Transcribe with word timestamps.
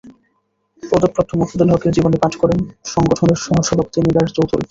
পদক 0.83 1.11
প্রাপ্ত 1.15 1.31
মফিদুল 1.39 1.69
হক-এর 1.71 1.93
জীবনী 1.93 2.17
পাঠ 2.19 2.33
করেন 2.41 2.59
সংগঠনের 2.85 3.39
সহসভাপতি 3.45 3.99
নিগার 4.01 4.27
চৌধুরী। 4.27 4.59